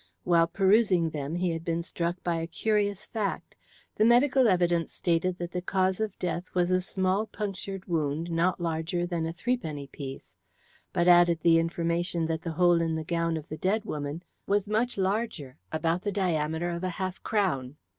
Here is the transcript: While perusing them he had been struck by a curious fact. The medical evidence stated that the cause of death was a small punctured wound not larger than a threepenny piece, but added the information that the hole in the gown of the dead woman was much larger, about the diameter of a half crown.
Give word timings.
While 0.23 0.47
perusing 0.47 1.11
them 1.11 1.35
he 1.35 1.51
had 1.51 1.63
been 1.63 1.83
struck 1.83 2.23
by 2.23 2.37
a 2.37 2.47
curious 2.47 3.05
fact. 3.05 3.55
The 3.97 4.03
medical 4.03 4.47
evidence 4.47 4.91
stated 4.91 5.37
that 5.37 5.51
the 5.51 5.61
cause 5.61 5.99
of 5.99 6.17
death 6.17 6.45
was 6.55 6.71
a 6.71 6.81
small 6.81 7.27
punctured 7.27 7.85
wound 7.87 8.31
not 8.31 8.59
larger 8.59 9.05
than 9.05 9.27
a 9.27 9.31
threepenny 9.31 9.85
piece, 9.85 10.35
but 10.91 11.07
added 11.07 11.41
the 11.41 11.59
information 11.59 12.25
that 12.25 12.41
the 12.41 12.53
hole 12.53 12.81
in 12.81 12.95
the 12.95 13.03
gown 13.03 13.37
of 13.37 13.47
the 13.47 13.57
dead 13.57 13.85
woman 13.85 14.23
was 14.47 14.67
much 14.67 14.97
larger, 14.97 15.59
about 15.71 16.01
the 16.01 16.11
diameter 16.11 16.71
of 16.71 16.83
a 16.83 16.89
half 16.97 17.21
crown. 17.21 17.75